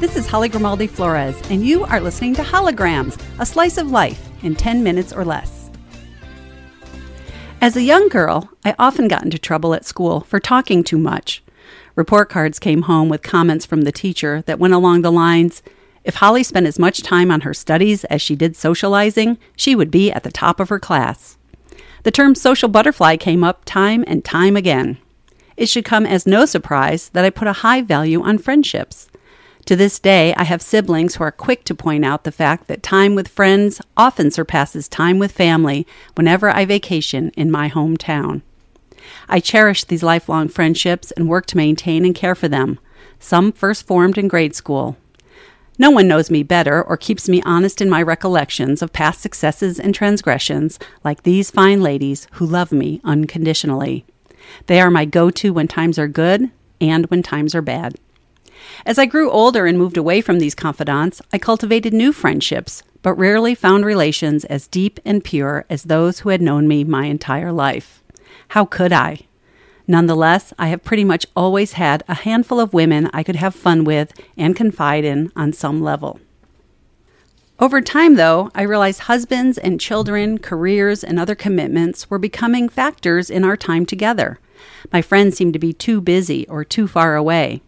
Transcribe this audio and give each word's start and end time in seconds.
This 0.00 0.16
is 0.16 0.26
Holly 0.26 0.48
Grimaldi 0.48 0.86
Flores, 0.86 1.38
and 1.50 1.62
you 1.62 1.84
are 1.84 2.00
listening 2.00 2.34
to 2.36 2.42
Holograms, 2.42 3.22
a 3.38 3.44
slice 3.44 3.76
of 3.76 3.90
life 3.90 4.30
in 4.42 4.56
10 4.56 4.82
minutes 4.82 5.12
or 5.12 5.26
less. 5.26 5.70
As 7.60 7.76
a 7.76 7.82
young 7.82 8.08
girl, 8.08 8.48
I 8.64 8.74
often 8.78 9.08
got 9.08 9.24
into 9.24 9.38
trouble 9.38 9.74
at 9.74 9.84
school 9.84 10.20
for 10.20 10.40
talking 10.40 10.82
too 10.82 10.96
much. 10.96 11.42
Report 11.96 12.30
cards 12.30 12.58
came 12.58 12.82
home 12.82 13.10
with 13.10 13.22
comments 13.22 13.66
from 13.66 13.82
the 13.82 13.92
teacher 13.92 14.40
that 14.46 14.58
went 14.58 14.72
along 14.72 15.02
the 15.02 15.12
lines 15.12 15.62
If 16.02 16.14
Holly 16.14 16.44
spent 16.44 16.66
as 16.66 16.78
much 16.78 17.02
time 17.02 17.30
on 17.30 17.42
her 17.42 17.52
studies 17.52 18.04
as 18.04 18.22
she 18.22 18.34
did 18.34 18.56
socializing, 18.56 19.36
she 19.54 19.76
would 19.76 19.90
be 19.90 20.10
at 20.10 20.22
the 20.22 20.32
top 20.32 20.60
of 20.60 20.70
her 20.70 20.78
class. 20.78 21.36
The 22.04 22.10
term 22.10 22.34
social 22.34 22.70
butterfly 22.70 23.18
came 23.18 23.44
up 23.44 23.66
time 23.66 24.04
and 24.06 24.24
time 24.24 24.56
again. 24.56 24.96
It 25.58 25.68
should 25.68 25.84
come 25.84 26.06
as 26.06 26.26
no 26.26 26.46
surprise 26.46 27.10
that 27.10 27.26
I 27.26 27.28
put 27.28 27.48
a 27.48 27.60
high 27.60 27.82
value 27.82 28.22
on 28.22 28.38
friendships. 28.38 29.10
To 29.66 29.76
this 29.76 29.98
day, 29.98 30.34
I 30.34 30.44
have 30.44 30.62
siblings 30.62 31.14
who 31.14 31.24
are 31.24 31.30
quick 31.30 31.64
to 31.64 31.74
point 31.74 32.04
out 32.04 32.24
the 32.24 32.32
fact 32.32 32.66
that 32.66 32.82
time 32.82 33.14
with 33.14 33.28
friends 33.28 33.80
often 33.96 34.30
surpasses 34.30 34.88
time 34.88 35.18
with 35.18 35.32
family 35.32 35.86
whenever 36.14 36.50
I 36.50 36.64
vacation 36.64 37.30
in 37.36 37.50
my 37.50 37.68
hometown. 37.70 38.42
I 39.28 39.40
cherish 39.40 39.84
these 39.84 40.02
lifelong 40.02 40.48
friendships 40.48 41.10
and 41.12 41.28
work 41.28 41.46
to 41.46 41.56
maintain 41.56 42.04
and 42.04 42.14
care 42.14 42.34
for 42.34 42.48
them, 42.48 42.78
some 43.18 43.52
first 43.52 43.86
formed 43.86 44.18
in 44.18 44.28
grade 44.28 44.54
school. 44.54 44.96
No 45.78 45.90
one 45.90 46.08
knows 46.08 46.30
me 46.30 46.42
better 46.42 46.82
or 46.82 46.96
keeps 46.96 47.28
me 47.28 47.40
honest 47.46 47.80
in 47.80 47.88
my 47.88 48.02
recollections 48.02 48.82
of 48.82 48.92
past 48.92 49.20
successes 49.20 49.80
and 49.80 49.94
transgressions 49.94 50.78
like 51.04 51.22
these 51.22 51.50
fine 51.50 51.80
ladies 51.80 52.28
who 52.32 52.44
love 52.44 52.72
me 52.72 53.00
unconditionally. 53.04 54.04
They 54.66 54.80
are 54.80 54.90
my 54.90 55.04
go 55.04 55.30
to 55.30 55.52
when 55.52 55.68
times 55.68 55.98
are 55.98 56.08
good 56.08 56.50
and 56.80 57.06
when 57.06 57.22
times 57.22 57.54
are 57.54 57.62
bad. 57.62 57.98
As 58.86 58.98
I 58.98 59.06
grew 59.06 59.30
older 59.30 59.66
and 59.66 59.76
moved 59.78 59.96
away 59.96 60.20
from 60.20 60.38
these 60.38 60.54
confidants, 60.54 61.20
I 61.32 61.38
cultivated 61.38 61.92
new 61.92 62.12
friendships, 62.12 62.82
but 63.02 63.14
rarely 63.14 63.54
found 63.54 63.84
relations 63.84 64.44
as 64.44 64.66
deep 64.66 65.00
and 65.04 65.24
pure 65.24 65.64
as 65.70 65.84
those 65.84 66.20
who 66.20 66.28
had 66.28 66.42
known 66.42 66.68
me 66.68 66.84
my 66.84 67.06
entire 67.06 67.52
life. 67.52 68.02
How 68.48 68.64
could 68.64 68.92
I? 68.92 69.20
Nonetheless, 69.86 70.52
I 70.58 70.68
have 70.68 70.84
pretty 70.84 71.04
much 71.04 71.26
always 71.34 71.72
had 71.72 72.04
a 72.06 72.14
handful 72.14 72.60
of 72.60 72.72
women 72.72 73.10
I 73.12 73.22
could 73.22 73.36
have 73.36 73.54
fun 73.54 73.84
with 73.84 74.12
and 74.36 74.54
confide 74.54 75.04
in 75.04 75.32
on 75.34 75.52
some 75.52 75.82
level. 75.82 76.20
Over 77.58 77.80
time, 77.80 78.14
though, 78.14 78.50
I 78.54 78.62
realized 78.62 79.00
husbands 79.00 79.58
and 79.58 79.80
children, 79.80 80.38
careers, 80.38 81.04
and 81.04 81.18
other 81.18 81.34
commitments 81.34 82.08
were 82.08 82.18
becoming 82.18 82.68
factors 82.68 83.28
in 83.28 83.44
our 83.44 83.56
time 83.56 83.84
together. 83.84 84.38
My 84.92 85.02
friends 85.02 85.36
seemed 85.36 85.52
to 85.52 85.58
be 85.58 85.72
too 85.72 86.00
busy 86.00 86.46
or 86.48 86.64
too 86.64 86.86
far 86.86 87.16
away. 87.16 87.60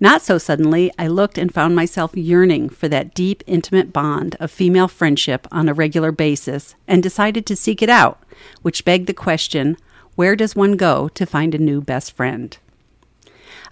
Not 0.00 0.22
so 0.22 0.38
suddenly, 0.38 0.92
I 0.98 1.06
looked 1.06 1.38
and 1.38 1.52
found 1.52 1.74
myself 1.74 2.16
yearning 2.16 2.68
for 2.68 2.88
that 2.88 3.14
deep, 3.14 3.42
intimate 3.46 3.92
bond 3.92 4.36
of 4.40 4.50
female 4.50 4.88
friendship 4.88 5.46
on 5.50 5.68
a 5.68 5.74
regular 5.74 6.12
basis 6.12 6.74
and 6.86 7.02
decided 7.02 7.46
to 7.46 7.56
seek 7.56 7.82
it 7.82 7.88
out, 7.88 8.22
which 8.62 8.84
begged 8.84 9.06
the 9.06 9.14
question 9.14 9.76
where 10.16 10.36
does 10.36 10.54
one 10.54 10.76
go 10.76 11.08
to 11.08 11.26
find 11.26 11.54
a 11.54 11.58
new 11.58 11.80
best 11.80 12.12
friend? 12.12 12.56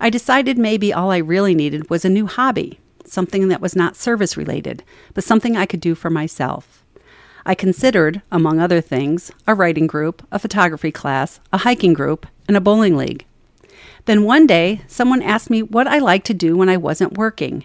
I 0.00 0.10
decided 0.10 0.58
maybe 0.58 0.92
all 0.92 1.12
I 1.12 1.18
really 1.18 1.54
needed 1.54 1.88
was 1.88 2.04
a 2.04 2.08
new 2.08 2.26
hobby, 2.26 2.80
something 3.04 3.48
that 3.48 3.60
was 3.60 3.76
not 3.76 3.96
service 3.96 4.36
related, 4.36 4.82
but 5.14 5.22
something 5.22 5.56
I 5.56 5.66
could 5.66 5.80
do 5.80 5.94
for 5.94 6.10
myself. 6.10 6.82
I 7.44 7.54
considered, 7.54 8.22
among 8.30 8.60
other 8.60 8.80
things, 8.80 9.30
a 9.46 9.54
writing 9.54 9.86
group, 9.86 10.26
a 10.32 10.38
photography 10.38 10.90
class, 10.92 11.40
a 11.52 11.58
hiking 11.58 11.92
group, 11.92 12.26
and 12.48 12.56
a 12.56 12.60
bowling 12.60 12.96
league. 12.96 13.24
Then 14.04 14.24
one 14.24 14.46
day, 14.46 14.82
someone 14.88 15.22
asked 15.22 15.50
me 15.50 15.62
what 15.62 15.86
I 15.86 15.98
liked 15.98 16.26
to 16.26 16.34
do 16.34 16.56
when 16.56 16.68
I 16.68 16.76
wasn't 16.76 17.18
working. 17.18 17.64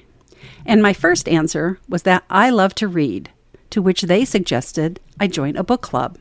And 0.65 0.81
my 0.81 0.93
first 0.93 1.27
answer 1.27 1.79
was 1.89 2.03
that 2.03 2.23
I 2.29 2.49
love 2.49 2.75
to 2.75 2.87
read, 2.87 3.31
to 3.71 3.81
which 3.81 4.03
they 4.03 4.23
suggested 4.25 4.99
I 5.19 5.27
join 5.27 5.55
a 5.55 5.63
book 5.63 5.81
club. 5.81 6.17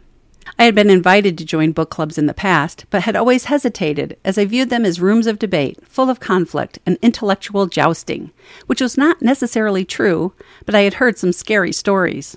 I 0.59 0.65
had 0.65 0.75
been 0.75 0.91
invited 0.91 1.37
to 1.39 1.45
join 1.45 1.73
book 1.73 1.91
clubs 1.91 2.17
in 2.17 2.27
the 2.27 2.35
past, 2.35 2.87
but 2.89 3.03
had 3.03 3.17
always 3.17 3.47
hesitated 3.47 4.17
as 4.25 4.39
I 4.39 4.45
viewed 4.45 4.71
them 4.71 4.85
as 4.85 5.01
rooms 5.01 5.27
of 5.27 5.39
debate, 5.39 5.87
full 5.87 6.09
of 6.09 6.21
conflict 6.21 6.79
and 6.87 6.99
intellectual 7.03 7.67
jousting, 7.67 8.31
which 8.67 8.81
was 8.81 8.97
not 8.97 9.21
necessarily 9.21 9.85
true, 9.85 10.33
but 10.65 10.75
I 10.75 10.83
had 10.83 10.95
heard 10.95 11.19
some 11.19 11.33
scary 11.33 11.73
stories. 11.73 12.37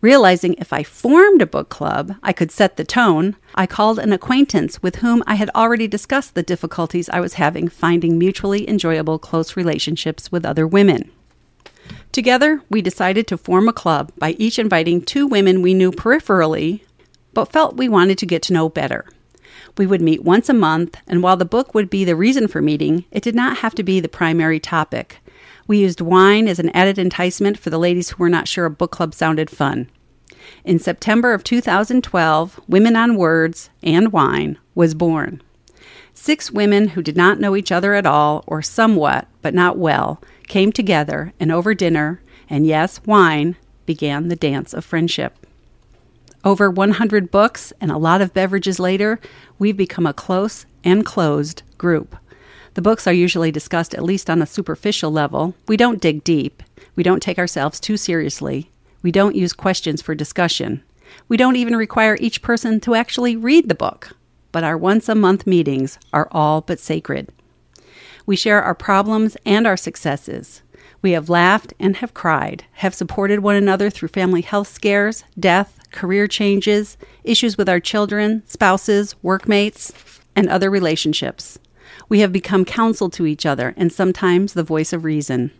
Realizing 0.00 0.54
if 0.54 0.72
I 0.72 0.82
formed 0.82 1.42
a 1.42 1.46
book 1.46 1.68
club, 1.68 2.16
I 2.22 2.32
could 2.32 2.52
set 2.52 2.76
the 2.76 2.84
tone, 2.84 3.36
I 3.54 3.66
called 3.66 3.98
an 3.98 4.12
acquaintance 4.12 4.82
with 4.82 4.96
whom 4.96 5.22
I 5.26 5.36
had 5.36 5.50
already 5.54 5.88
discussed 5.88 6.34
the 6.34 6.42
difficulties 6.42 7.08
I 7.08 7.20
was 7.20 7.34
having 7.34 7.68
finding 7.68 8.18
mutually 8.18 8.68
enjoyable 8.68 9.18
close 9.18 9.56
relationships 9.56 10.30
with 10.30 10.44
other 10.44 10.66
women. 10.66 11.10
Together, 12.12 12.62
we 12.70 12.82
decided 12.82 13.26
to 13.26 13.38
form 13.38 13.68
a 13.68 13.72
club 13.72 14.12
by 14.18 14.30
each 14.32 14.58
inviting 14.58 15.00
two 15.00 15.26
women 15.26 15.62
we 15.62 15.74
knew 15.74 15.90
peripherally 15.90 16.80
but 17.36 17.52
felt 17.52 17.76
we 17.76 17.86
wanted 17.86 18.16
to 18.16 18.24
get 18.24 18.40
to 18.40 18.54
know 18.54 18.70
better. 18.70 19.04
We 19.76 19.86
would 19.86 20.00
meet 20.00 20.24
once 20.24 20.48
a 20.48 20.54
month, 20.54 20.96
and 21.06 21.22
while 21.22 21.36
the 21.36 21.44
book 21.44 21.74
would 21.74 21.90
be 21.90 22.02
the 22.02 22.16
reason 22.16 22.48
for 22.48 22.62
meeting, 22.62 23.04
it 23.10 23.22
did 23.22 23.34
not 23.34 23.58
have 23.58 23.74
to 23.74 23.82
be 23.82 24.00
the 24.00 24.08
primary 24.08 24.58
topic. 24.58 25.18
We 25.66 25.78
used 25.78 26.00
wine 26.00 26.46
as 26.48 26.58
an 26.58 26.70
added 26.70 26.98
enticement 26.98 27.58
for 27.58 27.70
the 27.70 27.78
ladies 27.78 28.10
who 28.10 28.22
were 28.22 28.28
not 28.28 28.48
sure 28.48 28.66
a 28.66 28.70
book 28.70 28.92
club 28.92 29.14
sounded 29.14 29.50
fun. 29.50 29.90
In 30.64 30.78
September 30.78 31.32
of 31.32 31.42
2012, 31.42 32.60
Women 32.68 32.94
on 32.94 33.16
Words 33.16 33.70
and 33.82 34.12
Wine 34.12 34.58
was 34.74 34.94
born. 34.94 35.42
Six 36.14 36.50
women 36.50 36.88
who 36.88 37.02
did 37.02 37.16
not 37.16 37.40
know 37.40 37.56
each 37.56 37.72
other 37.72 37.94
at 37.94 38.06
all, 38.06 38.44
or 38.46 38.62
somewhat, 38.62 39.26
but 39.42 39.54
not 39.54 39.76
well, 39.76 40.22
came 40.46 40.72
together, 40.72 41.32
and 41.40 41.50
over 41.50 41.74
dinner, 41.74 42.22
and 42.48 42.66
yes, 42.66 43.00
wine, 43.04 43.56
began 43.86 44.28
the 44.28 44.36
dance 44.36 44.72
of 44.72 44.84
friendship. 44.84 45.36
Over 46.44 46.70
100 46.70 47.30
books 47.30 47.72
and 47.80 47.90
a 47.90 47.98
lot 47.98 48.20
of 48.20 48.32
beverages 48.32 48.78
later, 48.78 49.18
we've 49.58 49.76
become 49.76 50.06
a 50.06 50.14
close 50.14 50.64
and 50.84 51.04
closed 51.04 51.62
group. 51.76 52.16
The 52.76 52.82
books 52.82 53.06
are 53.06 53.12
usually 53.14 53.50
discussed 53.50 53.94
at 53.94 54.04
least 54.04 54.28
on 54.28 54.42
a 54.42 54.46
superficial 54.46 55.10
level. 55.10 55.54
We 55.66 55.78
don't 55.78 55.98
dig 55.98 56.22
deep. 56.22 56.62
We 56.94 57.02
don't 57.02 57.22
take 57.22 57.38
ourselves 57.38 57.80
too 57.80 57.96
seriously. 57.96 58.70
We 59.00 59.10
don't 59.10 59.34
use 59.34 59.54
questions 59.54 60.02
for 60.02 60.14
discussion. 60.14 60.82
We 61.26 61.38
don't 61.38 61.56
even 61.56 61.74
require 61.74 62.18
each 62.20 62.42
person 62.42 62.80
to 62.80 62.94
actually 62.94 63.34
read 63.34 63.70
the 63.70 63.74
book. 63.74 64.14
But 64.52 64.62
our 64.62 64.76
once 64.76 65.08
a 65.08 65.14
month 65.14 65.46
meetings 65.46 65.98
are 66.12 66.28
all 66.30 66.60
but 66.60 66.78
sacred. 66.78 67.30
We 68.26 68.36
share 68.36 68.62
our 68.62 68.74
problems 68.74 69.38
and 69.46 69.66
our 69.66 69.78
successes. 69.78 70.60
We 71.00 71.12
have 71.12 71.30
laughed 71.30 71.72
and 71.80 71.96
have 71.96 72.12
cried, 72.12 72.66
have 72.72 72.94
supported 72.94 73.40
one 73.40 73.56
another 73.56 73.88
through 73.88 74.08
family 74.08 74.42
health 74.42 74.68
scares, 74.68 75.24
death, 75.40 75.78
career 75.92 76.28
changes, 76.28 76.98
issues 77.24 77.56
with 77.56 77.70
our 77.70 77.80
children, 77.80 78.42
spouses, 78.46 79.14
workmates, 79.22 79.94
and 80.34 80.46
other 80.50 80.70
relationships. 80.70 81.58
We 82.08 82.20
have 82.20 82.32
become 82.32 82.64
counsel 82.64 83.10
to 83.10 83.26
each 83.26 83.46
other 83.46 83.74
and 83.76 83.92
sometimes 83.92 84.52
the 84.52 84.62
voice 84.62 84.92
of 84.92 85.04
reason. 85.04 85.50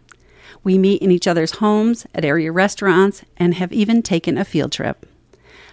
We 0.62 0.78
meet 0.78 1.02
in 1.02 1.10
each 1.10 1.28
other's 1.28 1.56
homes, 1.58 2.06
at 2.14 2.24
area 2.24 2.50
restaurants, 2.50 3.22
and 3.36 3.54
have 3.54 3.72
even 3.72 4.02
taken 4.02 4.36
a 4.36 4.44
field 4.44 4.72
trip. 4.72 5.06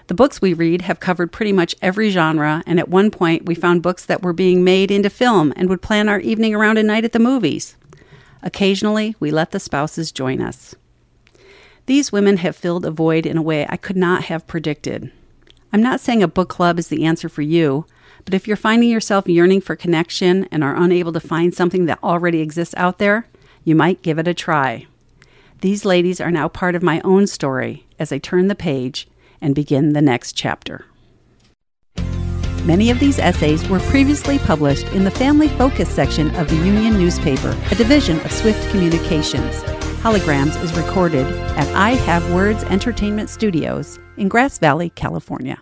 The 0.07 0.13
books 0.13 0.41
we 0.41 0.53
read 0.53 0.81
have 0.81 0.99
covered 0.99 1.31
pretty 1.31 1.53
much 1.53 1.75
every 1.81 2.09
genre, 2.09 2.61
and 2.67 2.77
at 2.77 2.89
one 2.89 3.09
point 3.09 3.45
we 3.45 3.55
found 3.55 3.81
books 3.81 4.05
that 4.05 4.21
were 4.21 4.33
being 4.33 4.63
made 4.63 4.91
into 4.91 5.09
film 5.09 5.53
and 5.55 5.69
would 5.69 5.81
plan 5.81 6.09
our 6.09 6.19
evening 6.19 6.53
around 6.53 6.77
a 6.77 6.83
night 6.83 7.05
at 7.05 7.13
the 7.13 7.19
movies. 7.19 7.75
Occasionally, 8.41 9.15
we 9.19 9.31
let 9.31 9.51
the 9.51 9.59
spouses 9.59 10.11
join 10.11 10.41
us. 10.41 10.75
These 11.85 12.11
women 12.11 12.37
have 12.37 12.55
filled 12.55 12.85
a 12.85 12.91
void 12.91 13.25
in 13.25 13.37
a 13.37 13.41
way 13.41 13.65
I 13.69 13.77
could 13.77 13.97
not 13.97 14.25
have 14.25 14.47
predicted. 14.47 15.11
I'm 15.71 15.81
not 15.81 16.01
saying 16.01 16.21
a 16.21 16.27
book 16.27 16.49
club 16.49 16.77
is 16.77 16.89
the 16.89 17.05
answer 17.05 17.29
for 17.29 17.41
you, 17.41 17.85
but 18.25 18.33
if 18.33 18.47
you're 18.47 18.57
finding 18.57 18.89
yourself 18.89 19.27
yearning 19.27 19.61
for 19.61 19.75
connection 19.75 20.47
and 20.51 20.63
are 20.63 20.75
unable 20.75 21.13
to 21.13 21.19
find 21.19 21.53
something 21.53 21.85
that 21.85 22.03
already 22.03 22.39
exists 22.39 22.73
out 22.77 22.99
there, 22.99 23.27
you 23.63 23.75
might 23.75 24.01
give 24.01 24.19
it 24.19 24.27
a 24.27 24.33
try. 24.33 24.87
These 25.61 25.85
ladies 25.85 26.19
are 26.19 26.31
now 26.31 26.47
part 26.47 26.75
of 26.75 26.83
my 26.83 26.99
own 27.01 27.27
story 27.27 27.85
as 27.97 28.11
I 28.11 28.17
turn 28.17 28.47
the 28.47 28.55
page 28.55 29.07
and 29.41 29.55
begin 29.55 29.93
the 29.93 30.01
next 30.01 30.33
chapter. 30.33 30.85
Many 32.65 32.89
of 32.89 32.99
these 32.99 33.19
essays 33.19 33.67
were 33.67 33.79
previously 33.79 34.39
published 34.39 34.87
in 34.93 35.03
the 35.03 35.11
Family 35.11 35.49
Focus 35.49 35.93
section 35.93 36.33
of 36.35 36.47
the 36.47 36.55
Union 36.55 36.97
newspaper, 36.97 37.57
a 37.71 37.75
division 37.75 38.21
of 38.21 38.31
Swift 38.31 38.69
Communications. 38.71 39.61
Holograms 40.01 40.61
is 40.63 40.73
recorded 40.73 41.27
at 41.57 41.67
I 41.75 41.91
Have 41.91 42.33
Words 42.33 42.63
Entertainment 42.63 43.29
Studios 43.29 43.99
in 44.15 44.29
Grass 44.29 44.59
Valley, 44.59 44.89
California. 44.91 45.61